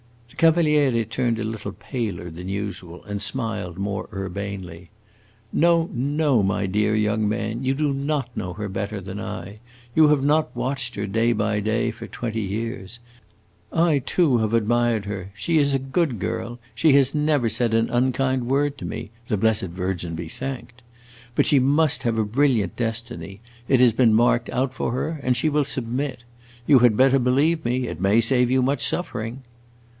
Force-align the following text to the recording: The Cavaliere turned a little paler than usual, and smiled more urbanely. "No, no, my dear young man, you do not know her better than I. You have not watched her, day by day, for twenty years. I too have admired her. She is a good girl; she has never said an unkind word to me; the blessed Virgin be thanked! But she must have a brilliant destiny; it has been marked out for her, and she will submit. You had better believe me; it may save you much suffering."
The 0.31 0.35
Cavaliere 0.47 1.05
turned 1.05 1.37
a 1.37 1.43
little 1.43 1.73
paler 1.73 2.31
than 2.31 2.49
usual, 2.49 3.03
and 3.03 3.21
smiled 3.21 3.77
more 3.77 4.09
urbanely. 4.11 4.89
"No, 5.53 5.91
no, 5.93 6.41
my 6.41 6.65
dear 6.65 6.95
young 6.95 7.29
man, 7.29 7.63
you 7.63 7.75
do 7.75 7.93
not 7.93 8.31
know 8.35 8.53
her 8.53 8.67
better 8.67 8.99
than 8.99 9.19
I. 9.19 9.59
You 9.93 10.07
have 10.07 10.23
not 10.23 10.55
watched 10.55 10.95
her, 10.95 11.05
day 11.05 11.31
by 11.33 11.59
day, 11.59 11.91
for 11.91 12.07
twenty 12.07 12.41
years. 12.41 12.97
I 13.71 13.99
too 13.99 14.39
have 14.39 14.55
admired 14.55 15.05
her. 15.05 15.31
She 15.35 15.59
is 15.59 15.75
a 15.75 15.79
good 15.79 16.17
girl; 16.17 16.57
she 16.73 16.93
has 16.93 17.13
never 17.13 17.47
said 17.47 17.75
an 17.75 17.91
unkind 17.91 18.47
word 18.47 18.79
to 18.79 18.85
me; 18.85 19.11
the 19.27 19.37
blessed 19.37 19.67
Virgin 19.69 20.15
be 20.15 20.27
thanked! 20.29 20.81
But 21.35 21.45
she 21.45 21.59
must 21.59 22.01
have 22.01 22.17
a 22.17 22.25
brilliant 22.25 22.75
destiny; 22.75 23.41
it 23.67 23.79
has 23.79 23.91
been 23.91 24.15
marked 24.15 24.49
out 24.49 24.73
for 24.73 24.93
her, 24.93 25.19
and 25.21 25.37
she 25.37 25.49
will 25.49 25.65
submit. 25.65 26.23
You 26.65 26.79
had 26.79 26.97
better 26.97 27.19
believe 27.19 27.63
me; 27.63 27.87
it 27.87 28.01
may 28.01 28.19
save 28.19 28.49
you 28.49 28.63
much 28.63 28.83
suffering." 28.83 29.43